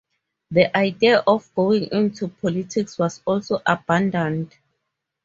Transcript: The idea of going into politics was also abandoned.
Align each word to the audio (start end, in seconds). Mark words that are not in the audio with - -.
The 0.49 0.75
idea 0.75 1.19
of 1.27 1.53
going 1.53 1.89
into 1.91 2.27
politics 2.29 2.97
was 2.97 3.21
also 3.23 3.61
abandoned. 3.63 4.57